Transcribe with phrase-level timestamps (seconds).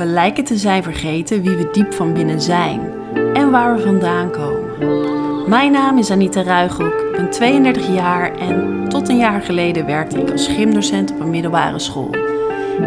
[0.00, 2.80] We lijken te zijn vergeten wie we diep van binnen zijn
[3.34, 5.48] en waar we vandaan komen.
[5.48, 10.20] Mijn naam is Anita Ruigrok, ik ben 32 jaar en tot een jaar geleden werkte
[10.20, 12.10] ik als gymdocent op een middelbare school.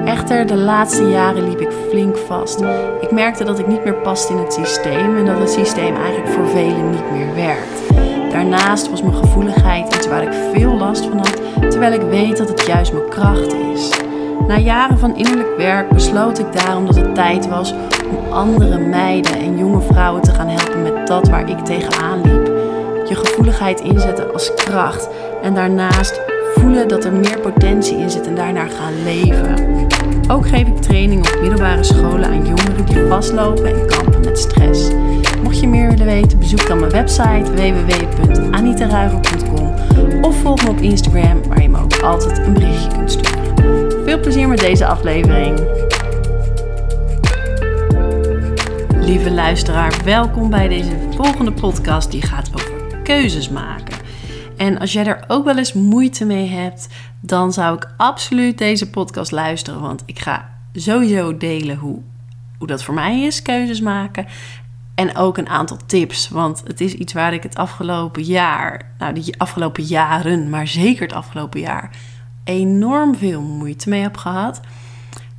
[0.05, 2.61] Echter, de laatste jaren liep ik flink vast.
[3.01, 6.27] Ik merkte dat ik niet meer paste in het systeem en dat het systeem eigenlijk
[6.27, 7.93] voor velen niet meer werkt.
[8.31, 12.47] Daarnaast was mijn gevoeligheid iets waar ik veel last van had, terwijl ik weet dat
[12.47, 14.02] het juist mijn kracht is.
[14.47, 17.73] Na jaren van innerlijk werk besloot ik daarom dat het tijd was
[18.09, 22.45] om andere meiden en jonge vrouwen te gaan helpen met dat waar ik tegenaan liep.
[23.07, 25.09] Je gevoeligheid inzetten als kracht
[25.41, 26.21] en daarnaast
[26.55, 29.55] voelen dat er meer potentie in zit en daarnaar gaan leven.
[30.27, 34.89] Ook geef ik training op middelbare scholen aan jongeren die vastlopen en kampen met stress.
[35.43, 39.73] Mocht je meer willen weten, bezoek dan mijn website www.anitaruiger.com
[40.21, 43.32] of volg me op Instagram waar je me ook altijd een berichtje kunt sturen.
[44.13, 45.59] Veel plezier met deze aflevering.
[48.95, 53.97] Lieve luisteraar, welkom bij deze volgende podcast die gaat over keuzes maken.
[54.57, 56.87] En als jij er ook wel eens moeite mee hebt,
[57.19, 59.81] dan zou ik absoluut deze podcast luisteren.
[59.81, 62.01] Want ik ga sowieso delen hoe,
[62.57, 64.25] hoe dat voor mij is, keuzes maken.
[64.95, 66.29] En ook een aantal tips.
[66.29, 71.01] Want het is iets waar ik het afgelopen jaar, nou die afgelopen jaren, maar zeker
[71.01, 71.89] het afgelopen jaar,
[72.43, 74.59] enorm veel moeite mee heb gehad.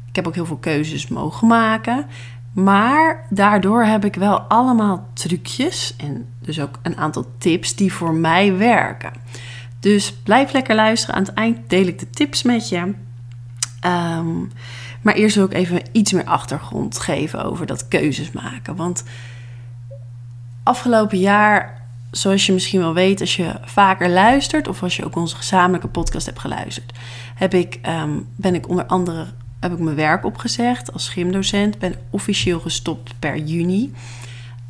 [0.08, 2.06] Ik heb ook heel veel keuzes mogen maken.
[2.52, 8.14] Maar daardoor heb ik wel allemaal trucjes en dus ook een aantal tips die voor
[8.14, 9.12] mij werken.
[9.80, 11.14] Dus blijf lekker luisteren.
[11.14, 12.94] Aan het eind deel ik de tips met je.
[13.80, 14.38] Ehm,
[15.02, 18.76] maar eerst wil ik even iets meer achtergrond geven over dat keuzes maken.
[18.76, 19.04] Want
[20.62, 21.82] afgelopen jaar,
[22.16, 25.88] zoals je misschien wel weet, als je vaker luistert of als je ook onze gezamenlijke
[25.88, 26.92] podcast hebt geluisterd,
[27.34, 29.26] heb ik, ehm, ben ik onder andere
[29.64, 31.78] heb ik mijn werk opgezegd als gymdocent.
[31.78, 33.92] Ben officieel gestopt per juni.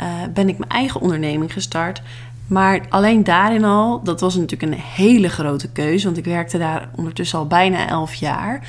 [0.02, 2.02] Uh, ben ik mijn eigen onderneming gestart.
[2.46, 6.04] Maar alleen daarin al, dat was natuurlijk een hele grote keuze.
[6.04, 8.68] Want ik werkte daar ondertussen al bijna elf jaar.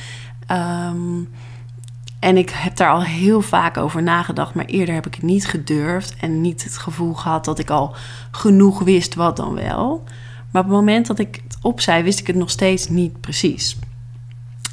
[0.91, 1.29] Um,
[2.19, 5.47] en ik heb daar al heel vaak over nagedacht, maar eerder heb ik het niet
[5.47, 7.95] gedurfd en niet het gevoel gehad dat ik al
[8.31, 10.03] genoeg wist wat dan wel.
[10.51, 13.77] Maar op het moment dat ik het opzij, wist ik het nog steeds niet precies.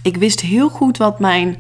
[0.03, 1.57] Ik wist heel goed wat mijn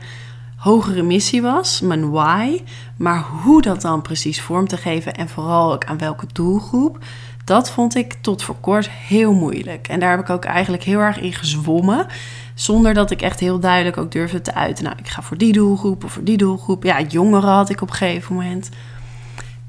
[0.56, 2.62] hogere missie was, mijn why,
[2.96, 6.98] maar hoe dat dan precies vorm te geven en vooral ook aan welke doelgroep,
[7.44, 9.88] dat vond ik tot voor kort heel moeilijk.
[9.88, 12.06] En daar heb ik ook eigenlijk heel erg in gezwommen.
[12.54, 14.84] Zonder dat ik echt heel duidelijk ook durfde te uiten.
[14.84, 16.82] Nou, ik ga voor die doelgroep of voor die doelgroep.
[16.82, 18.68] Ja, jongeren had ik op een gegeven moment.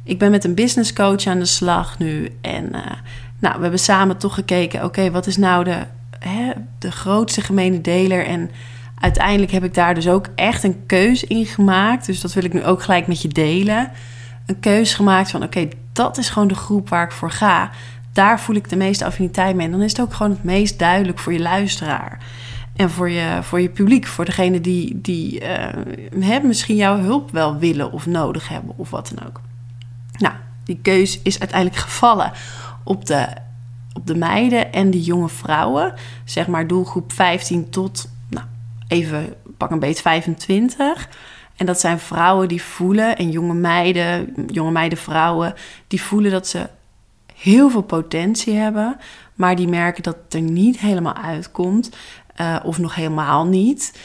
[0.03, 2.37] Ik ben met een business coach aan de slag nu.
[2.41, 2.85] En uh,
[3.39, 4.83] nou, we hebben samen toch gekeken.
[4.83, 5.77] Oké, wat is nou de,
[6.19, 8.25] hè, de grootste gemene deler?
[8.25, 8.51] En
[8.99, 12.05] uiteindelijk heb ik daar dus ook echt een keus in gemaakt.
[12.05, 13.91] Dus dat wil ik nu ook gelijk met je delen.
[14.45, 17.69] Een keus gemaakt van oké, dat is gewoon de groep waar ik voor ga.
[18.13, 19.65] Daar voel ik de meeste affiniteit mee.
[19.65, 22.17] En dan is het ook gewoon het meest duidelijk voor je luisteraar.
[22.75, 25.41] En voor je, voor je publiek, voor degene die, die
[26.11, 29.41] uh, misschien jouw hulp wel willen of nodig hebben of wat dan ook.
[30.17, 30.33] Nou,
[30.63, 32.31] die keus is uiteindelijk gevallen
[32.83, 33.27] op de,
[33.93, 35.93] op de meiden en de jonge vrouwen.
[36.23, 38.45] Zeg maar doelgroep 15 tot, nou,
[38.87, 41.09] even pak een beetje 25.
[41.55, 45.53] En dat zijn vrouwen die voelen, en jonge meiden, jonge meiden, vrouwen,
[45.87, 46.69] die voelen dat ze
[47.35, 48.97] heel veel potentie hebben,
[49.35, 51.89] maar die merken dat het er niet helemaal uitkomt.
[52.41, 53.99] Uh, of nog helemaal niet.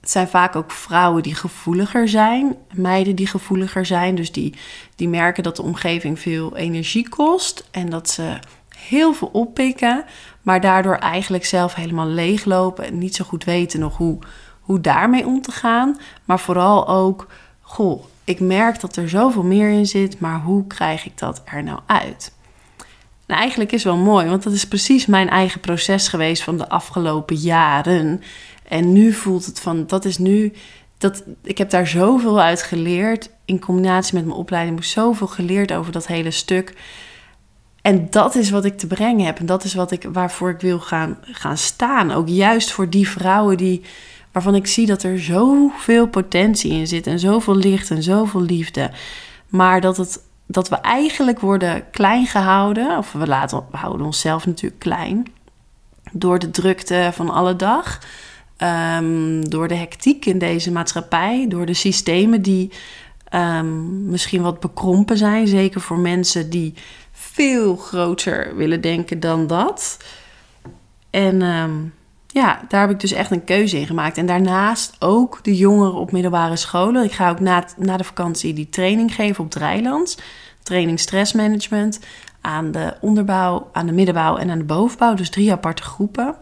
[0.00, 4.14] Het zijn vaak ook vrouwen die gevoeliger zijn, meiden die gevoeliger zijn.
[4.14, 4.54] Dus die,
[4.96, 8.38] die merken dat de omgeving veel energie kost en dat ze
[8.76, 10.04] heel veel oppikken,
[10.42, 14.18] maar daardoor eigenlijk zelf helemaal leeglopen en niet zo goed weten nog hoe,
[14.72, 15.98] hoe daarmee om te gaan.
[16.24, 17.26] Maar vooral ook,
[17.60, 21.62] goh, ik merk dat er zoveel meer in zit, maar hoe krijg ik dat er
[21.62, 22.32] nou uit?
[23.26, 26.68] Nou, eigenlijk is wel mooi, want dat is precies mijn eigen proces geweest van de
[26.68, 28.22] afgelopen jaren.
[28.68, 30.52] En nu voelt het van, dat is nu,
[30.98, 33.30] dat, ik heb daar zoveel uit geleerd.
[33.44, 36.74] In combinatie met mijn opleiding heb zoveel geleerd over dat hele stuk.
[37.82, 39.38] En dat is wat ik te brengen heb.
[39.38, 42.10] En dat is wat ik, waarvoor ik wil gaan, gaan staan.
[42.10, 43.82] Ook juist voor die vrouwen die,
[44.32, 47.06] waarvan ik zie dat er zoveel potentie in zit.
[47.06, 48.90] En zoveel licht en zoveel liefde.
[49.48, 54.46] Maar dat het dat we eigenlijk worden klein gehouden, of we, laten, we houden onszelf
[54.46, 55.26] natuurlijk klein,
[56.12, 58.00] door de drukte van alle dag,
[58.98, 62.70] um, door de hectiek in deze maatschappij, door de systemen die
[63.34, 66.74] um, misschien wat bekrompen zijn, zeker voor mensen die
[67.12, 69.98] veel groter willen denken dan dat.
[71.10, 71.94] En um,
[72.32, 74.18] ja, daar heb ik dus echt een keuze in gemaakt.
[74.18, 77.04] En daarnaast ook de jongeren op middelbare scholen.
[77.04, 80.22] Ik ga ook na, na de vakantie die training geven op Dreiland.
[80.62, 82.00] Training stressmanagement
[82.40, 85.14] aan de onderbouw, aan de middenbouw en aan de bovenbouw.
[85.14, 86.36] Dus drie aparte groepen.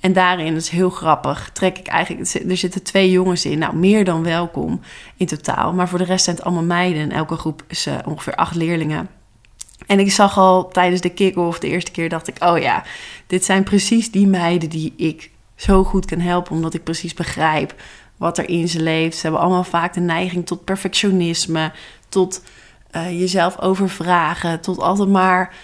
[0.00, 2.34] En daarin, dat is heel grappig, trek ik eigenlijk...
[2.50, 4.80] Er zitten twee jongens in, nou meer dan welkom
[5.16, 5.72] in totaal.
[5.72, 7.02] Maar voor de rest zijn het allemaal meiden.
[7.02, 9.19] En elke groep is uh, ongeveer acht leerlingen.
[9.90, 12.36] En ik zag al tijdens de kick-off de eerste keer, dacht ik...
[12.44, 12.82] oh ja,
[13.26, 16.52] dit zijn precies die meiden die ik zo goed kan helpen...
[16.52, 17.74] omdat ik precies begrijp
[18.16, 19.16] wat er in ze leeft.
[19.16, 21.72] Ze hebben allemaal vaak de neiging tot perfectionisme...
[22.08, 22.42] tot
[22.96, 25.54] uh, jezelf overvragen, tot altijd maar...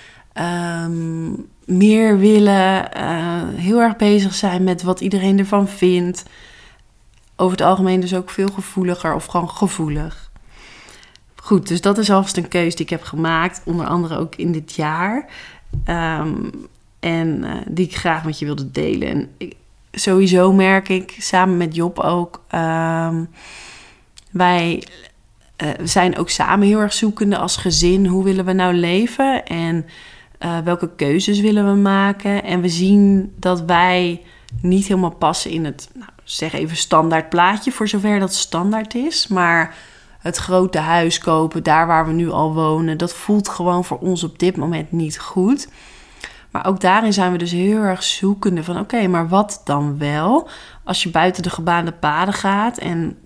[0.84, 6.22] Um, meer willen, uh, heel erg bezig zijn met wat iedereen ervan vindt.
[7.36, 10.25] Over het algemeen dus ook veel gevoeliger of gewoon gevoelig.
[11.46, 14.52] Goed, dus dat is alvast een keuze die ik heb gemaakt, onder andere ook in
[14.52, 15.26] dit jaar.
[15.88, 16.50] Um,
[17.00, 19.08] en uh, die ik graag met je wilde delen.
[19.08, 19.54] En ik,
[19.92, 23.28] sowieso merk ik, samen met Job ook, um,
[24.30, 24.82] wij
[25.62, 28.06] uh, zijn ook samen heel erg zoekende als gezin.
[28.06, 29.44] Hoe willen we nou leven?
[29.44, 29.86] En
[30.40, 32.44] uh, welke keuzes willen we maken?
[32.44, 34.22] En we zien dat wij
[34.60, 39.26] niet helemaal passen in het, nou, zeg even standaard plaatje, voor zover dat standaard is.
[39.26, 39.74] Maar
[40.26, 44.24] het grote huis kopen, daar waar we nu al wonen, dat voelt gewoon voor ons
[44.24, 45.68] op dit moment niet goed.
[46.50, 50.48] Maar ook daarin zijn we dus heel erg zoekende van oké, maar wat dan wel?
[50.84, 53.18] Als je buiten de gebaande paden gaat en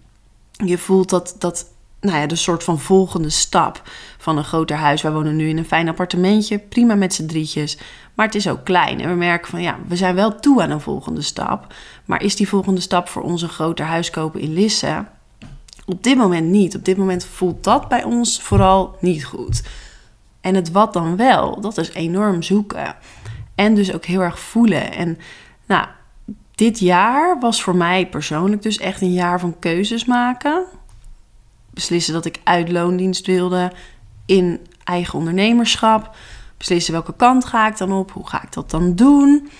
[0.64, 1.67] je voelt dat, dat
[2.00, 3.82] nou ja, de soort van volgende stap
[4.19, 5.03] van een groter huis.
[5.03, 7.79] Wij wonen nu in een fijn appartementje, prima met z'n drietjes.
[8.14, 9.00] Maar het is ook klein.
[9.00, 11.75] En we merken van ja, we zijn wel toe aan een volgende stap.
[12.05, 15.05] Maar is die volgende stap voor ons een groter huis kopen in Lisse?
[15.92, 16.76] Op dit moment niet.
[16.76, 19.62] Op dit moment voelt dat bij ons vooral niet goed.
[20.40, 22.96] En het wat dan wel, dat is enorm zoeken.
[23.54, 24.92] En dus ook heel erg voelen.
[24.92, 25.19] En
[25.66, 25.87] nou,
[26.54, 30.66] dit jaar was voor mij persoonlijk dus echt een jaar van keuzes maken
[31.70, 33.72] beslissen dat ik uit loondienst wilde
[34.26, 36.16] in eigen ondernemerschap.
[36.56, 39.50] Beslissen welke kant ga ik dan op, hoe ga ik dat dan doen.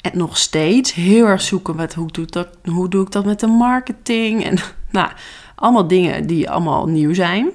[0.00, 3.40] En nog steeds heel erg zoeken met hoe doe, dat, hoe doe ik dat met
[3.40, 4.44] de marketing.
[4.44, 4.58] En
[4.90, 5.10] nou,
[5.60, 7.48] allemaal dingen die allemaal nieuw zijn.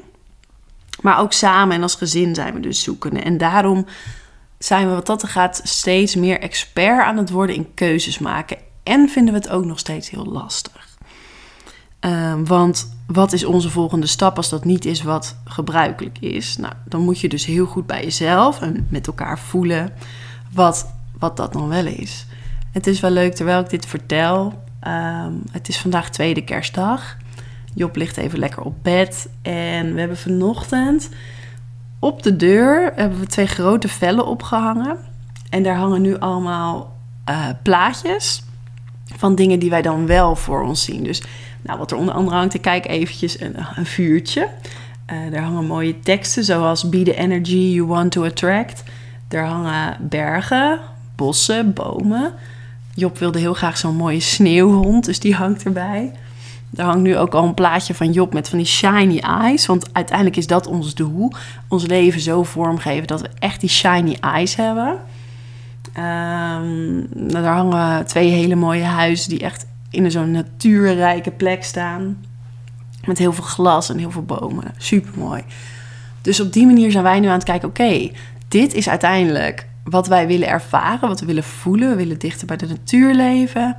[1.02, 3.20] Maar ook samen en als gezin zijn we dus zoekende.
[3.20, 3.86] En daarom
[4.58, 8.58] zijn we wat dat er gaat steeds meer expert aan het worden in keuzes maken.
[8.84, 10.88] En vinden we het ook nog steeds heel lastig.
[12.00, 16.58] Ehm, want wat is onze volgende stap als dat niet is wat gebruikelijk is?
[16.58, 19.94] Nou, dan moet je dus heel goed bij jezelf en met elkaar voelen
[20.54, 22.26] wat, wat dat dan wel is.
[22.72, 24.64] Het is wel leuk terwijl ik dit vertel.
[24.80, 27.18] Ehm, het is vandaag tweede kerstdag.
[27.76, 29.30] Job ligt even lekker op bed.
[29.42, 31.10] En we hebben vanochtend
[32.00, 34.98] op de deur hebben we twee grote vellen opgehangen.
[35.50, 36.96] En daar hangen nu allemaal
[37.30, 38.44] uh, plaatjes
[39.16, 41.04] van dingen die wij dan wel voor ons zien.
[41.04, 41.24] Dus
[41.62, 44.48] nou, wat er onder andere hangt, ik kijk eventjes een, een vuurtje.
[45.12, 48.84] Uh, daar hangen mooie teksten zoals Be the energy you want to attract.
[49.28, 50.80] Daar hangen bergen,
[51.16, 52.34] bossen, bomen.
[52.94, 56.12] Job wilde heel graag zo'n mooie sneeuwhond, dus die hangt erbij.
[56.76, 59.66] Daar hangt nu ook al een plaatje van Job met van die shiny eyes.
[59.66, 61.32] Want uiteindelijk is dat ons doel.
[61.68, 64.98] Ons leven zo vormgeven dat we echt die shiny eyes hebben.
[65.98, 72.18] Um, daar hangen twee hele mooie huizen die echt in zo'n natuurrijke plek staan.
[73.06, 74.74] Met heel veel glas en heel veel bomen.
[74.78, 75.44] Super mooi.
[76.22, 78.12] Dus op die manier zijn wij nu aan het kijken: oké,
[78.48, 81.90] dit is uiteindelijk wat wij willen ervaren, wat we willen voelen.
[81.90, 83.78] We willen dichter bij de natuur leven.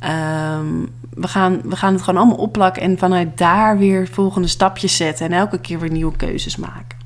[0.00, 4.96] Ehm, we, gaan, we gaan het gewoon allemaal opplakken en vanuit daar weer volgende stapjes
[4.96, 5.26] zetten.
[5.26, 6.98] En elke keer weer nieuwe keuzes maken.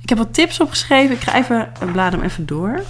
[0.00, 1.14] Ik heb wat tips opgeschreven.
[1.14, 2.82] Ik ga even, blaad hem even door.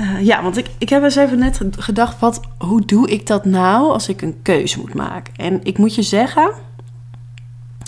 [0.00, 3.44] Uh, ja, want ik, ik heb eens even net gedacht, wat, hoe doe ik dat
[3.44, 5.34] nou als ik een keuze moet maken?
[5.36, 6.52] En ik moet je zeggen,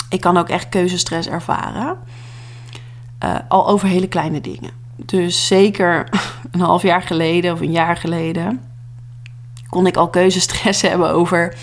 [0.08, 1.96] ik kan ook echt keuzestress ervaren.
[3.24, 4.70] Uh, al over hele kleine dingen.
[4.96, 6.08] Dus zeker
[6.50, 8.60] een half jaar geleden of een jaar geleden
[9.70, 11.54] kon ik al keuzestress hebben over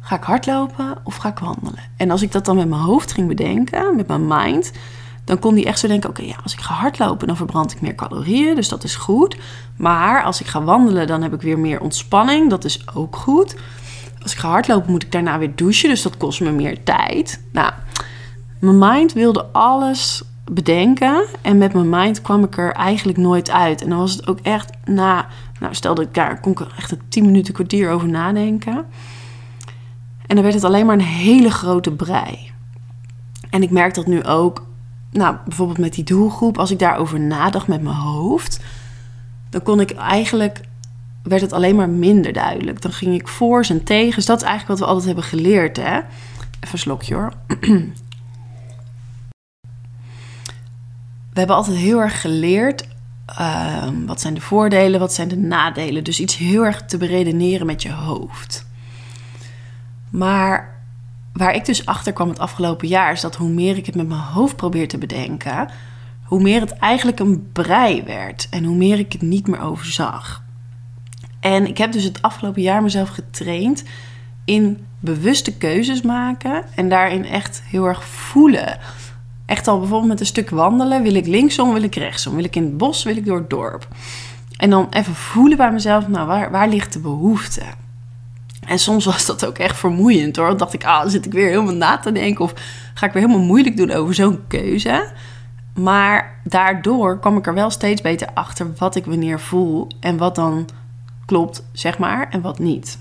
[0.00, 1.82] ga ik hardlopen of ga ik wandelen?
[1.96, 4.72] En als ik dat dan met mijn hoofd ging bedenken, met mijn mind,
[5.24, 7.80] dan kon hij echt zo denken: oké, ja, als ik ga hardlopen, dan verbrand ik
[7.80, 9.36] meer calorieën, dus dat is goed.
[9.76, 13.56] Maar als ik ga wandelen, dan heb ik weer meer ontspanning, dat is ook goed.
[14.22, 17.40] Als ik ga hardlopen, moet ik daarna weer douchen, dus dat kost me meer tijd.
[17.52, 17.72] Nou,
[18.58, 20.22] mijn mind wilde alles
[20.54, 23.82] bedenken en met mijn mind kwam ik er eigenlijk nooit uit.
[23.82, 25.26] En dan was het ook echt na,
[25.60, 28.86] nou, stelde ik daar, kon ik echt een 10 minuten kwartier over nadenken.
[30.26, 32.50] En dan werd het alleen maar een hele grote brei.
[33.50, 34.66] En ik merk dat nu ook
[35.10, 38.60] nou, bijvoorbeeld met die doelgroep, als ik daarover nadacht met mijn hoofd,
[39.50, 40.60] dan kon ik eigenlijk
[41.22, 42.82] werd het alleen maar minder duidelijk.
[42.82, 44.26] Dan ging ik voor's en tegens.
[44.26, 46.00] Dat is eigenlijk wat we altijd hebben geleerd, hè?
[46.60, 47.32] Even slokje hoor.
[51.29, 52.88] we hebben altijd heel erg geleerd.
[53.26, 56.04] Ehm, wat zijn de voordelen, wat zijn de nadelen?
[56.04, 58.66] Dus iets heel erg te beredeneren met je hoofd.
[60.10, 60.78] Maar
[61.32, 64.08] waar ik dus achter kwam het afgelopen jaar, is dat hoe meer ik het met
[64.08, 65.70] mijn hoofd probeer te bedenken,
[66.24, 70.42] hoe meer het eigenlijk een brei werd en hoe meer ik het niet meer overzag.
[71.40, 73.84] En ik heb dus het afgelopen jaar mezelf getraind
[74.44, 78.78] in bewuste keuzes maken en daarin echt heel erg voelen.
[79.50, 81.02] Echt al bijvoorbeeld met een stuk wandelen.
[81.02, 82.34] Wil ik linksom, wil ik rechtsom?
[82.34, 83.88] Wil ik in het bos, wil ik door het dorp?
[84.56, 87.62] En dan even voelen bij mezelf, nou, waar, waar ligt de behoefte?
[88.66, 90.48] En soms was dat ook echt vermoeiend hoor.
[90.48, 92.44] Dan dacht ik, ah, dan zit ik weer helemaal na te denken.
[92.44, 92.52] Of
[92.94, 95.12] ga ik weer helemaal moeilijk doen over zo'n keuze.
[95.74, 99.86] Maar daardoor kwam ik er wel steeds beter achter wat ik wanneer voel.
[100.00, 100.68] En wat dan
[101.26, 102.98] klopt, zeg maar, en wat niet.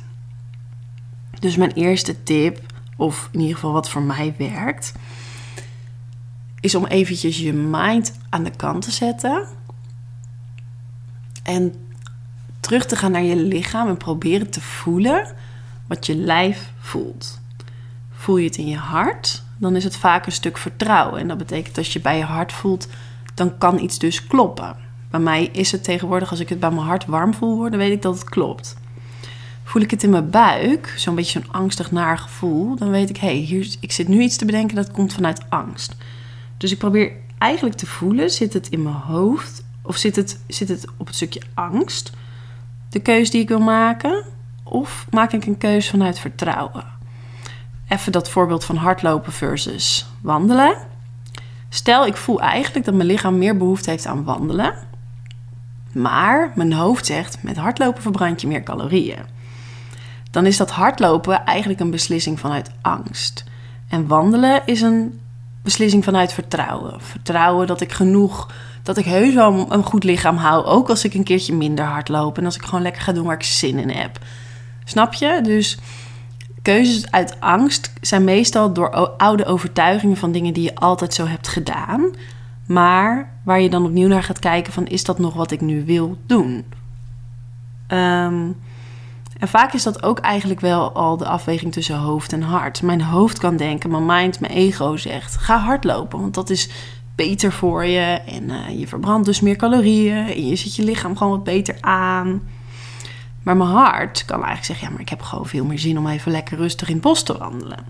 [1.39, 2.59] Dus mijn eerste tip,
[2.97, 4.93] of in ieder geval wat voor mij werkt,
[6.59, 9.47] is om eventjes je mind aan de kant te zetten.
[11.43, 11.73] En
[12.59, 15.27] terug te gaan naar je lichaam en proberen te voelen
[15.87, 17.41] wat je lijf voelt.
[18.11, 21.19] Voel je het in je hart, dan is het vaak een stuk vertrouwen.
[21.19, 22.87] En dat betekent als je bij je hart voelt,
[23.33, 24.75] dan kan iets dus kloppen.
[25.09, 27.91] Bij mij is het tegenwoordig, als ik het bij mijn hart warm voel dan weet
[27.91, 28.77] ik dat het klopt.
[29.63, 33.17] Voel ik het in mijn buik, zo'n beetje zo'n angstig naar gevoel, dan weet ik,
[33.17, 35.95] hé, hey, ik zit nu iets te bedenken dat komt vanuit angst.
[36.59, 40.69] Dus ik probeer eigenlijk te voelen, zit het in mijn hoofd of zit het, zit
[40.69, 42.11] het op het stukje angst,
[42.89, 44.25] de keuze die ik wil maken,
[44.63, 46.85] of maak ik een keuze vanuit vertrouwen?
[47.87, 50.77] Even dat voorbeeld van hardlopen versus wandelen.
[51.69, 54.73] Stel, ik voel eigenlijk dat mijn lichaam meer behoefte heeft aan wandelen.
[55.91, 59.25] Maar mijn hoofd zegt, met hardlopen verbrand je meer calorieën.
[60.31, 63.43] Dan is dat hardlopen eigenlijk een beslissing vanuit angst.
[63.87, 65.19] En wandelen is een
[65.61, 67.01] beslissing vanuit vertrouwen.
[67.01, 68.51] Vertrouwen dat ik genoeg,
[68.83, 70.65] dat ik heus wel een goed lichaam hou.
[70.65, 72.37] Ook als ik een keertje minder hard loop.
[72.37, 74.19] En als ik gewoon lekker ga doen waar ik zin in heb.
[74.83, 75.39] Snap je?
[75.43, 75.77] Dus
[76.61, 81.47] keuzes uit angst zijn meestal door oude overtuigingen van dingen die je altijd zo hebt
[81.47, 82.11] gedaan.
[82.65, 85.85] Maar waar je dan opnieuw naar gaat kijken van is dat nog wat ik nu
[85.85, 86.65] wil doen?
[87.87, 88.51] Ehm,
[89.39, 92.81] en vaak is dat ook eigenlijk wel al de afweging tussen hoofd en hart.
[92.81, 96.69] Mijn hoofd kan denken, mijn mind, mijn ego zegt: ga hardlopen, want dat is
[97.15, 98.21] beter voor je.
[98.25, 101.77] En uh, je verbrandt dus meer calorieën en je zet je lichaam gewoon wat beter
[101.81, 102.41] aan.
[103.43, 106.07] Maar mijn hart kan eigenlijk zeggen: ja, maar ik heb gewoon veel meer zin om
[106.07, 107.85] even lekker rustig in het bos te wandelen.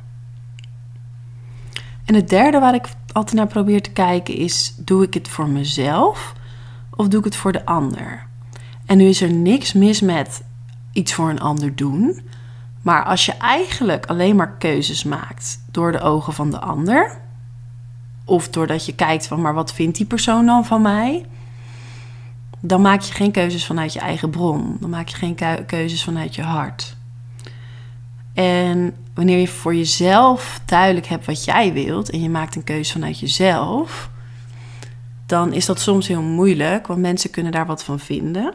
[2.06, 5.48] En het derde waar ik altijd naar probeer te kijken is: doe ik het voor
[5.48, 6.34] mezelf
[6.96, 8.28] of doe ik het voor de ander?
[8.86, 10.44] En nu is er niks mis met
[11.00, 12.22] iets voor een ander doen.
[12.82, 17.22] Maar als je eigenlijk alleen maar keuzes maakt door de ogen van de ander,
[18.26, 21.26] of doordat je kijkt van maar wat vindt die persoon dan van mij,
[22.60, 24.78] dan maak je geen keuzes vanuit je eigen bron.
[24.80, 26.98] Dan maak je geen keuzes vanuit je hart.
[28.34, 32.92] En wanneer je voor jezelf duidelijk hebt wat jij wilt en je maakt een keuze
[32.92, 34.10] vanuit jezelf,
[35.26, 38.54] dan is dat soms heel moeilijk, want mensen kunnen daar wat van vinden.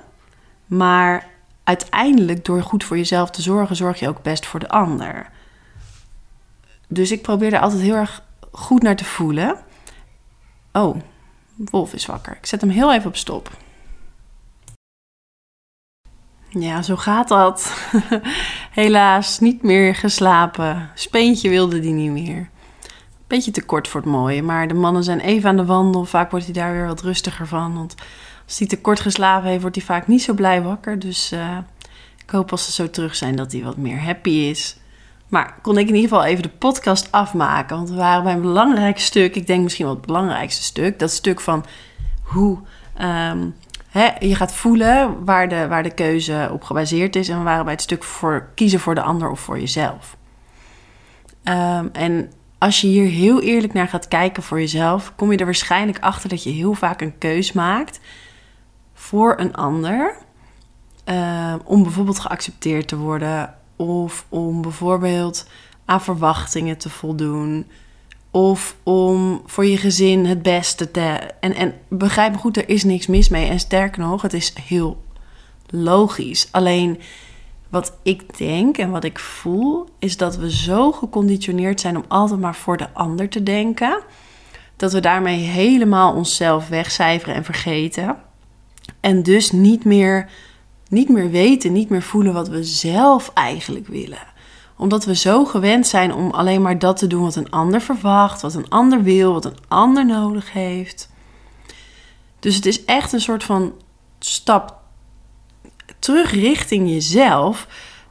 [0.67, 1.27] Maar
[1.65, 5.31] uiteindelijk, door goed voor jezelf te zorgen, zorg je ook best voor de ander.
[6.89, 9.57] Dus ik probeer er altijd heel erg goed naar te voelen.
[10.73, 10.97] Oh,
[11.57, 12.37] Wolf is wakker.
[12.37, 13.51] Ik zet hem heel even op stop.
[16.49, 17.77] Ja, zo gaat dat.
[18.71, 20.91] Helaas niet meer geslapen.
[20.95, 22.51] Speentje wilde die niet meer.
[23.27, 26.05] Beetje te kort voor het mooie, maar de mannen zijn even aan de wandel.
[26.05, 27.75] Vaak wordt hij daar weer wat rustiger van.
[27.75, 27.95] Want
[28.47, 30.99] als hij te kort geslapen heeft, wordt hij vaak niet zo blij wakker.
[30.99, 31.59] Dus uh,
[32.25, 34.77] ik hoop als ze zo terug zijn dat hij wat meer happy is.
[35.29, 37.77] Maar kon ik in ieder geval even de podcast afmaken.
[37.77, 39.37] Want we waren bij een belangrijk stuk.
[39.37, 40.99] Ik denk misschien wel het belangrijkste stuk.
[40.99, 41.65] Dat stuk van
[42.23, 42.59] hoe
[43.01, 43.55] um,
[44.19, 47.29] je gaat voelen waar de, waar de keuze op gebaseerd is.
[47.29, 50.17] En we waren bij het stuk voor kiezen voor de ander of voor jezelf.
[51.45, 55.45] Um, en als je hier heel eerlijk naar gaat kijken voor jezelf, kom je er
[55.45, 58.01] waarschijnlijk achter dat je heel vaak een keus maakt
[58.95, 60.17] voor een ander.
[61.09, 63.55] Uh, om bijvoorbeeld geaccepteerd te worden.
[63.77, 65.47] Of om bijvoorbeeld
[65.85, 67.67] aan verwachtingen te voldoen.
[68.31, 71.01] Of om voor je gezin het beste te.
[71.41, 73.49] En, en begrijp me goed, er is niks mis mee.
[73.49, 75.03] En sterker nog, het is heel
[75.67, 76.49] logisch.
[76.51, 77.01] Alleen
[77.69, 82.41] wat ik denk en wat ik voel, is dat we zo geconditioneerd zijn om altijd
[82.41, 84.03] maar voor de ander te denken.
[84.77, 88.17] Dat we daarmee helemaal onszelf wegcijferen en vergeten.
[89.05, 90.29] En dus niet meer
[90.89, 94.27] niet meer weten, niet meer voelen wat we zelf eigenlijk willen.
[94.77, 98.43] Omdat we zo gewend zijn om alleen maar dat te doen wat een ander verwacht,
[98.43, 101.11] wat een ander wil, wat een ander nodig heeft.
[102.39, 103.73] Dus het is echt een soort van
[104.19, 104.77] stap
[105.99, 107.67] terug richting jezelf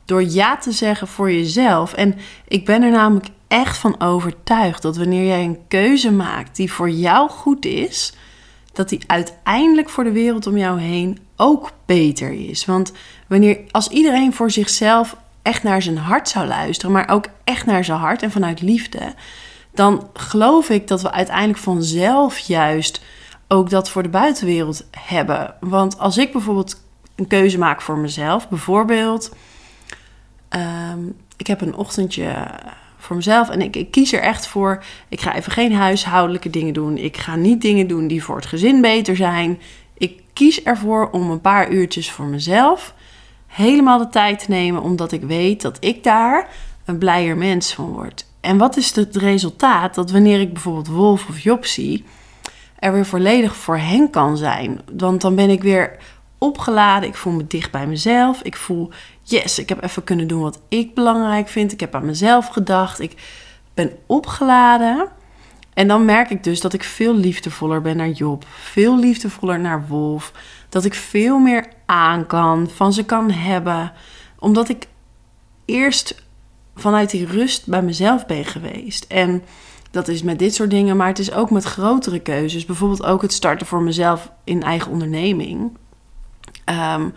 [0.05, 1.93] door ja te zeggen voor jezelf.
[1.93, 2.15] En
[2.47, 6.89] ik ben er namelijk echt van overtuigd dat wanneer jij een keuze maakt die voor
[6.89, 8.13] jou goed is,
[8.73, 12.65] dat die uiteindelijk voor de wereld om jou heen ook beter is.
[12.65, 12.91] Want
[13.27, 17.85] wanneer als iedereen voor zichzelf echt naar zijn hart zou luisteren, maar ook echt naar
[17.85, 19.13] zijn hart en vanuit liefde,
[19.73, 23.01] dan geloof ik dat we uiteindelijk vanzelf juist
[23.47, 25.55] ook dat voor de buitenwereld hebben.
[25.59, 26.81] Want als ik bijvoorbeeld
[27.15, 29.35] een keuze maak voor mezelf, bijvoorbeeld,
[30.49, 30.99] ehm,
[31.37, 32.45] ik heb een ochtendje
[33.03, 34.83] voor mezelf en ik, ik, kies er echt voor.
[35.09, 36.97] Ik ga even geen huishoudelijke dingen doen.
[36.97, 39.59] Ik ga niet dingen doen die voor het gezin beter zijn.
[39.97, 42.93] Ik kies ervoor om een paar uurtjes voor mezelf
[43.53, 46.49] helemaal de tijd te nemen, omdat ik weet dat ik daar
[46.85, 48.25] een blijer mens van word.
[48.41, 49.95] En wat is het resultaat?
[49.95, 52.05] Dat wanneer ik bijvoorbeeld Wolf of Job zie,
[52.79, 54.81] er weer volledig voor hen kan zijn.
[54.97, 55.97] Want dan ben ik weer
[56.37, 57.09] opgeladen.
[57.09, 58.41] Ik voel me dicht bij mezelf.
[58.41, 58.89] Ik voel,
[59.23, 61.71] yes, ik heb even kunnen doen wat ik belangrijk vind.
[61.71, 62.99] Ik heb aan mezelf gedacht.
[62.99, 63.13] Ik
[63.73, 65.07] ben opgeladen.
[65.73, 68.45] En dan merk ik dus dat ik veel liefdevoller ben naar Job.
[68.49, 70.31] Veel liefdevoller naar Wolf.
[70.69, 73.91] Dat ik veel meer aan kan, van ze kan hebben.
[74.39, 74.87] Omdat ik
[75.65, 76.23] eerst
[76.75, 79.03] vanuit die rust bij mezelf ben geweest.
[79.03, 79.43] En
[79.91, 82.65] dat is met dit soort dingen, maar het is ook met grotere keuzes.
[82.65, 85.77] Bijvoorbeeld ook het starten voor mezelf in eigen onderneming.
[86.65, 87.09] Ehm,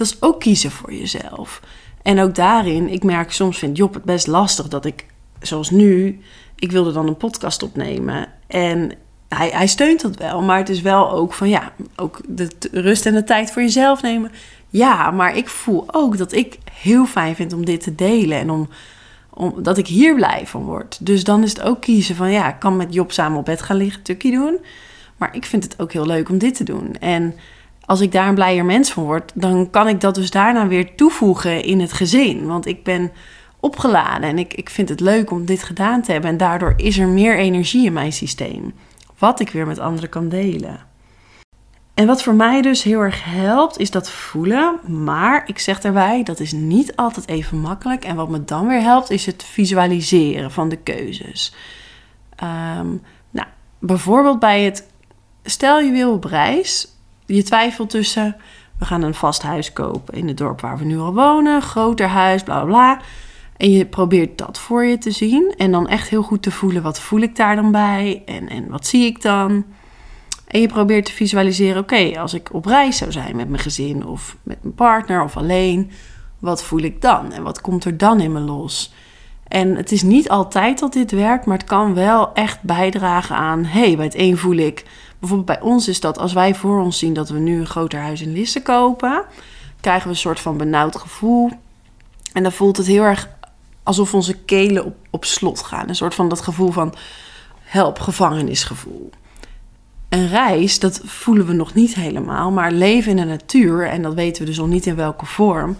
[0.00, 1.60] dat is ook kiezen voor jezelf.
[2.02, 5.06] En ook daarin, ik merk soms vind Job het best lastig dat ik,
[5.40, 6.20] zoals nu,
[6.56, 8.28] ik wilde dan een podcast opnemen.
[8.46, 8.92] En
[9.28, 13.06] hij, hij steunt dat wel, maar het is wel ook van ja, ook de rust
[13.06, 14.32] en de tijd voor jezelf nemen.
[14.68, 18.50] Ja, maar ik voel ook dat ik heel fijn vind om dit te delen en
[18.50, 18.68] om
[19.34, 21.06] omdat ik hier blij van word.
[21.06, 23.62] Dus dan is het ook kiezen van ja, ik kan met Job samen op bed
[23.62, 24.58] gaan liggen, tukkie doen.
[25.16, 26.94] Maar ik vind het ook heel leuk om dit te doen.
[26.94, 27.34] En
[27.90, 30.94] als ik daar een blijer mens van word, dan kan ik dat dus daarna weer
[30.94, 32.46] toevoegen in het gezin.
[32.46, 33.12] Want ik ben
[33.60, 36.30] opgeladen en ik, ik vind het leuk om dit gedaan te hebben.
[36.30, 38.74] En daardoor is er meer energie in mijn systeem.
[39.18, 40.78] Wat ik weer met anderen kan delen.
[41.94, 44.78] En wat voor mij dus heel erg helpt, is dat voelen.
[44.86, 48.04] Maar ik zeg daarbij, dat is niet altijd even makkelijk.
[48.04, 51.54] En wat me dan weer helpt, is het visualiseren van de keuzes.
[52.36, 52.88] Ehm,
[53.30, 53.46] nou,
[53.78, 54.88] bijvoorbeeld bij het,
[55.42, 56.98] stel je wil op reis,
[57.34, 58.36] je twijfelt tussen,
[58.78, 62.06] we gaan een vast huis kopen in het dorp waar we nu al wonen, groter
[62.08, 63.00] huis, bla bla.
[63.56, 66.82] En je probeert dat voor je te zien en dan echt heel goed te voelen,
[66.82, 69.64] wat voel ik daar dan bij en, en wat zie ik dan?
[70.46, 74.06] En je probeert te visualiseren: oké, als ik op reis zou zijn met mijn gezin
[74.06, 75.90] of met mijn partner of alleen,
[76.38, 77.32] wat voel ik dan?
[77.32, 78.92] En wat komt er dan in me los?
[79.50, 83.64] En het is niet altijd dat dit werkt, maar het kan wel echt bijdragen aan:
[83.64, 84.84] hey, bij het een voel ik.
[85.18, 88.00] Bijvoorbeeld bij ons is dat als wij voor ons zien dat we nu een groter
[88.00, 89.24] huis in Lisse kopen,
[89.80, 91.50] krijgen we een soort van benauwd gevoel.
[92.32, 93.28] En dan voelt het heel erg
[93.82, 95.88] alsof onze kelen op, op slot gaan.
[95.88, 96.94] Een soort van dat gevoel van
[97.62, 99.10] help, gevangenisgevoel
[100.10, 102.50] een reis, dat voelen we nog niet helemaal.
[102.50, 105.76] Maar leven in de natuur, en dat weten we dus nog niet in welke vorm.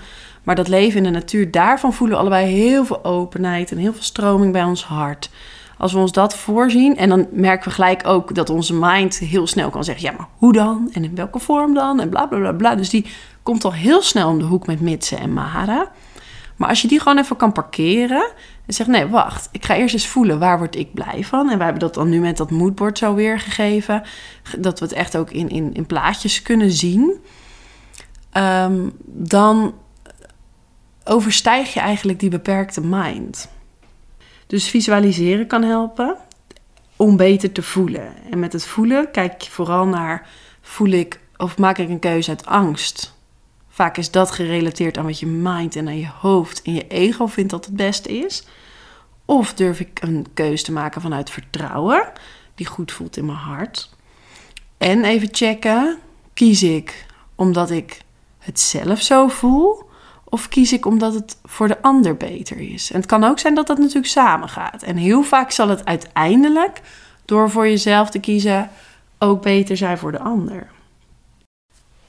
[0.51, 3.93] Maar dat leven in de natuur, daarvan voelen we allebei heel veel openheid en heel
[3.93, 5.31] veel stroming bij ons hart.
[5.79, 9.47] Als we ons dat voorzien, en dan merken we gelijk ook dat onze mind heel
[9.47, 10.91] snel kan zeggen: ja, maar hoe dan?
[10.93, 12.01] En in welke vorm dan?
[12.01, 12.75] En bla bla bla bla.
[12.75, 13.07] Dus die
[13.43, 15.91] komt al heel snel om de hoek met Mitsen en Mara.
[16.57, 18.31] Maar als je die gewoon even kan parkeren
[18.67, 21.51] en zegt: nee, wacht, ik ga eerst eens voelen waar word ik blij van.
[21.51, 24.03] En we hebben dat dan nu met dat moodboard zo weergegeven,
[24.59, 27.21] dat we het echt ook in, in, in plaatjes kunnen zien.
[28.33, 29.75] Ehm, dan
[31.05, 33.49] overstijg je eigenlijk die beperkte mind.
[34.47, 36.17] Dus visualiseren kan helpen
[36.97, 38.15] om beter te voelen.
[38.31, 40.29] En met het voelen kijk je vooral naar:
[40.61, 43.19] voel ik of maak ik een keuze uit angst?
[43.69, 47.27] Vaak is dat gerelateerd aan wat je mind en aan je hoofd en je ego
[47.27, 48.45] vindt dat het beste is.
[49.25, 52.13] Of durf ik een keuze te maken vanuit vertrouwen,
[52.55, 53.91] die goed voelt in mijn hart.
[54.79, 55.99] En even checken,
[56.35, 58.01] kies ik omdat ik
[58.39, 59.90] het zelf zo voel?
[60.31, 62.91] Of kies ik omdat het voor de ander beter is?
[62.91, 64.83] En het kan ook zijn dat dat natuurlijk samen gaat.
[64.83, 66.81] En heel vaak zal het uiteindelijk,
[67.25, 68.71] door voor jezelf te kiezen,
[69.19, 70.67] ook beter zijn voor de ander.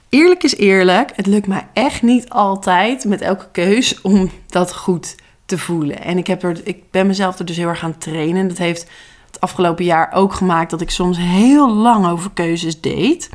[0.10, 5.16] Eerlijk is eerlijk, het lukt mij echt niet altijd met elke keus om dat goed
[5.46, 6.02] te voelen.
[6.02, 8.48] En ik, heb er, ik ben mezelf er dus heel erg gaan trainen.
[8.48, 8.90] Dat heeft
[9.28, 13.30] het afgelopen jaar ook gemaakt dat ik soms heel lang over keuzes deed.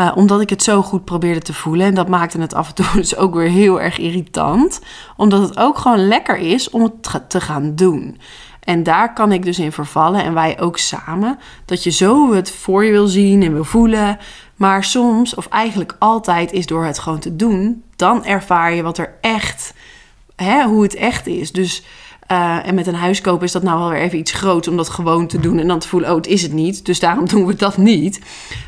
[0.00, 1.86] Uh, omdat ik het zo goed probeerde te voelen.
[1.86, 4.80] En dat maakte het af en toe dus ook weer heel erg irritant.
[5.16, 8.18] Omdat het ook gewoon lekker is om het te gaan doen.
[8.66, 11.38] En daar kan ik dus in vervallen en wij ook samen.
[11.64, 14.18] Dat je zo het voor je wil zien en wil voelen.
[14.56, 17.82] Maar soms, of eigenlijk altijd, is door het gewoon te doen.
[17.96, 19.74] Dan ervaar je wat er echt,
[20.36, 21.52] hè, hoe het echt is.
[21.52, 21.84] Dus,
[22.32, 24.76] uh, en met een huis kopen is dat nou wel weer even iets groots om
[24.76, 25.58] dat gewoon te doen.
[25.58, 26.84] En dan te voelen, oh, het is het niet.
[26.84, 28.20] Dus daarom doen we dat niet.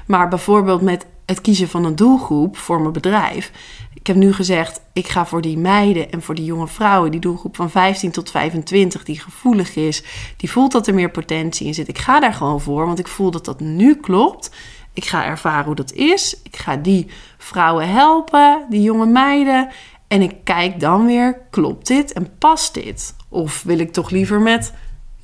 [0.06, 3.52] Maar bijvoorbeeld met het kiezen van een doelgroep voor mijn bedrijf.
[3.94, 7.20] Ik heb nu gezegd, ik ga voor die meiden en voor die jonge vrouwen, die
[7.20, 10.02] doelgroep van 15 tot 25, die gevoelig is,
[10.36, 11.88] die voelt dat er meer potentie in zit.
[11.88, 14.50] Ik ga daar gewoon voor, want ik voel dat dat nu klopt.
[14.92, 16.40] Ik ga ervaren hoe dat is.
[16.42, 17.06] Ik ga die
[17.38, 19.68] vrouwen helpen, die jonge meiden.
[20.06, 23.14] En ik kijk dan weer, klopt dit en past dit?
[23.28, 24.72] Of wil ik toch liever met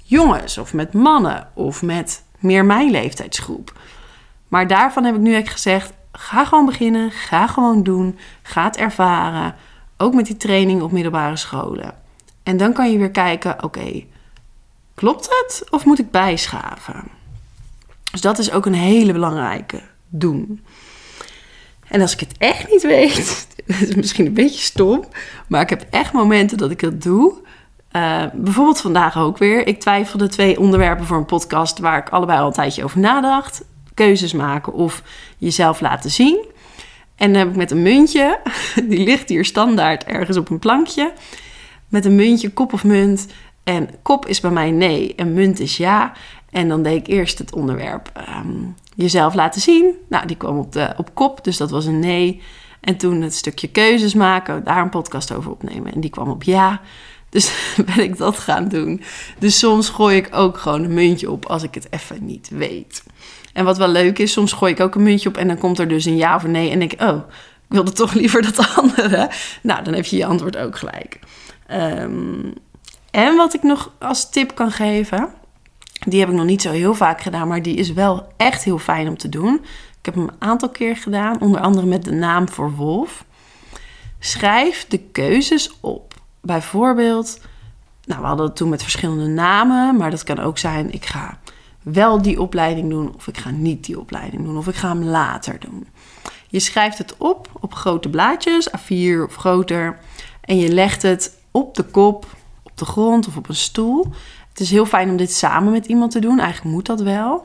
[0.02, 3.72] jongens of met mannen of met meer mijn leeftijdsgroep?
[4.54, 8.76] Maar daarvan heb ik nu echt gezegd: ga gewoon beginnen, ga gewoon doen, ga het
[8.76, 9.54] ervaren.
[9.96, 11.94] Ook met die training op middelbare scholen.
[12.42, 14.04] En dan kan je weer kijken: oké,
[14.94, 17.02] klopt het of moet ik bijschaven?
[18.10, 20.64] Dus dat is ook een hele belangrijke doen.
[21.88, 25.04] En als ik het echt niet weet, dat is misschien een beetje stom,
[25.48, 27.34] maar ik heb echt momenten dat ik het doe.
[27.92, 29.66] Uh, bijvoorbeeld vandaag ook weer.
[29.66, 33.64] Ik twijfelde twee onderwerpen voor een podcast waar ik allebei al een tijdje over nadacht
[33.94, 35.02] keuzes maken of
[35.38, 36.44] jezelf laten zien.
[37.16, 38.40] En dan heb ik met een muntje,
[38.88, 41.12] die ligt hier standaard ergens op een plankje,
[41.88, 43.26] met een muntje, kop of munt.
[43.64, 46.12] En kop is bij mij nee en munt is ja.
[46.50, 48.62] En dan deed ik eerst het onderwerp ehm,
[48.94, 49.94] jezelf laten zien.
[50.08, 52.42] Nou, die kwam op, de, op kop, dus dat was een nee.
[52.80, 55.94] En toen het stukje keuzes maken, daar een podcast over opnemen.
[55.94, 56.80] En die kwam op ja.
[57.28, 57.52] Dus
[57.94, 59.02] ben ik dat gaan doen.
[59.38, 63.02] Dus soms gooi ik ook gewoon een muntje op als ik het even niet weet.
[63.54, 65.78] En wat wel leuk is, soms gooi ik ook een muntje op en dan komt
[65.78, 66.70] er dus een ja of een nee.
[66.70, 67.16] En ik, oh,
[67.68, 69.30] ik wilde toch liever dat andere.
[69.62, 71.18] Nou, dan heb je je antwoord ook gelijk.
[71.66, 72.50] Ehm,
[73.10, 75.28] en wat ik nog als tip kan geven,
[76.06, 78.78] die heb ik nog niet zo heel vaak gedaan, maar die is wel echt heel
[78.78, 79.54] fijn om te doen.
[79.98, 83.24] Ik heb hem een aantal keer gedaan, onder andere met de naam voor Wolf.
[84.18, 86.14] Schrijf de keuzes op.
[86.40, 87.40] Bijvoorbeeld,
[88.04, 91.38] nou, we hadden het toen met verschillende namen, maar dat kan ook zijn: ik ga
[91.84, 95.04] wel die opleiding doen of ik ga niet die opleiding doen of ik ga hem
[95.04, 95.86] later doen.
[96.48, 99.98] Je schrijft het op op grote blaadjes, A4 of groter,
[100.40, 102.26] en je legt het op de kop,
[102.62, 104.06] op de grond of op een stoel.
[104.48, 107.44] Het is heel fijn om dit samen met iemand te doen, eigenlijk moet dat wel.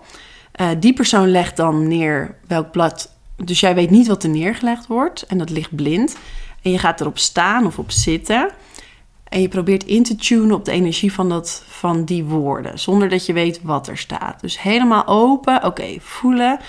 [0.62, 4.88] Uh, die persoon legt dan neer welk blad, dus jij weet niet wat er neergelegd
[4.88, 6.18] wordt en dat ligt blind.
[6.62, 8.50] En je gaat erop staan of op zitten.
[9.30, 13.10] En je probeert in te tunen op de energie van, dat, van die woorden, zonder
[13.10, 14.42] dat je weet wat er staat.
[14.42, 16.60] Dus helemaal open, oké, voelen.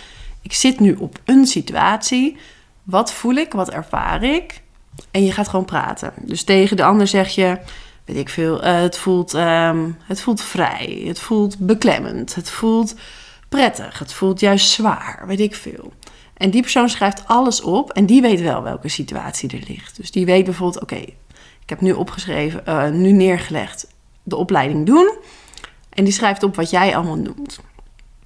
[0.43, 2.37] Ik zit nu op een situatie.
[2.83, 3.53] Wat voel ik?
[3.53, 4.63] Wat ervaar ik?
[5.11, 6.13] En je gaat gewoon praten.
[6.17, 7.59] Dus tegen de ander zeg je,
[8.05, 12.95] weet ik veel, uh, het, voelt, um, het voelt vrij, het voelt beklemmend, het voelt
[13.49, 15.93] prettig, het voelt juist zwaar, weet ik veel.
[16.41, 19.97] En die persoon schrijft alles op en die weet wel welke situatie er ligt.
[19.97, 20.97] Dus die weet bijvoorbeeld, oké,
[21.63, 23.87] ik heb nu opgeschreven, uh, nu neergelegd,
[24.23, 25.15] de opleiding doen.
[25.91, 27.61] En die schrijft op wat jij allemaal noemt.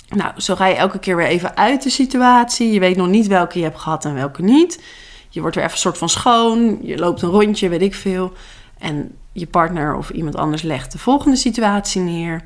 [0.09, 2.73] Nou, zo ga je elke keer weer even uit de situatie.
[2.73, 4.83] Je weet nog niet welke je hebt gehad en welke niet.
[5.29, 6.79] Je wordt weer even een soort van schoon.
[6.83, 8.33] Je loopt een rondje, weet ik veel.
[8.79, 12.45] En je partner of iemand anders legt de volgende situatie neer.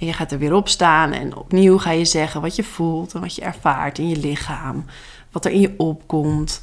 [0.00, 3.14] En je gaat er weer op staan en opnieuw ga je zeggen wat je voelt
[3.14, 4.84] en wat je ervaart in je lichaam.
[5.32, 6.62] Wat er in je opkomt.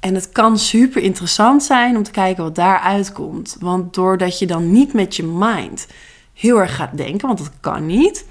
[0.00, 3.56] En het kan super interessant zijn om te kijken wat daaruit komt.
[3.60, 5.86] Want doordat je dan niet met je mind
[6.32, 8.26] heel erg gaat denken, want dat kan niet,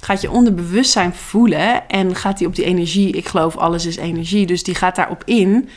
[0.00, 4.46] gaat je onderbewustzijn voelen en gaat die op die energie, ik geloof alles is energie,
[4.46, 5.68] dus die gaat daarop in.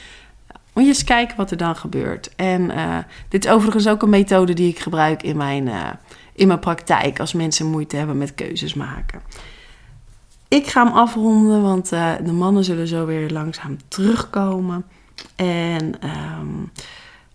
[0.74, 2.36] Moet je eens kijken wat er dan gebeurt.
[2.36, 2.98] En uh,
[3.30, 5.90] dit is overigens ook een methode die ik gebruik in mijn, uh,
[6.34, 9.22] in mijn praktijk als mensen moeite hebben met keuzes maken.
[10.48, 14.86] Ik ga hem afronden, want uh, de mannen zullen zo weer langzaam terugkomen.
[15.36, 15.94] En
[16.40, 16.72] um,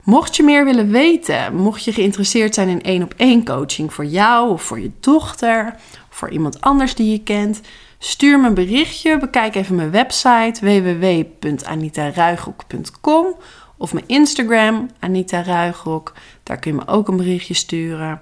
[0.03, 4.05] mocht je meer willen weten, mocht je geïnteresseerd zijn in één op één coaching voor
[4.05, 5.75] jou of voor je dochter,
[6.11, 7.61] of voor iemand anders die je kent,
[7.99, 9.19] stuur me een berichtje.
[9.19, 13.37] Bekijk even mijn website www.anitaruigrok.com
[13.77, 16.13] of mijn Instagram Anita Ruigrok.
[16.43, 18.21] Daar kun je me ook een berichtje sturen.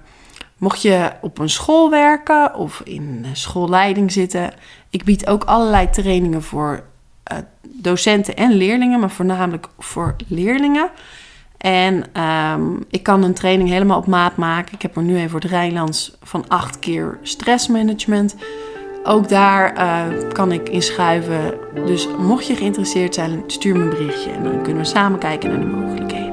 [0.57, 4.53] Mocht je op een school werken of in schoolleiding zitten,
[4.89, 6.83] ik bied ook allerlei trainingen voor
[7.31, 10.89] uh, docenten en leerlingen, maar voornamelijk voor leerlingen.
[11.57, 14.73] En ehm, ik kan een training helemaal op maat maken.
[14.73, 18.35] Ik heb er nu even voor het Rijnlands van acht keer stressmanagement.
[19.03, 21.53] Ook daar eh, kan ik inschuiven.
[21.85, 25.49] Dus mocht je geïnteresseerd zijn, stuur me een berichtje en dan kunnen we samen kijken
[25.49, 26.24] naar de mogelijkheden.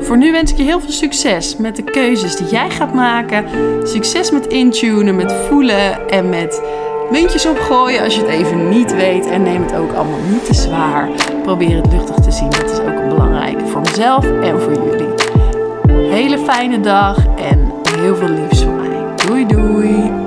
[0.00, 3.44] Voor nu wens ik je heel veel succes met de keuzes die jij gaat maken.
[3.82, 6.62] Succes met intunen, met voelen en met
[7.10, 9.26] muntjes opgooien als je het even niet weet.
[9.26, 11.08] En neem het ook allemaal niet te zwaar.
[11.42, 12.50] Probeer het luchtig te zien.
[12.50, 15.12] Dat is ook een belangrijke voor mezelf en voor jullie.
[16.10, 19.26] Hele fijne dag en heel veel liefs van mij.
[19.26, 20.23] Doei doei!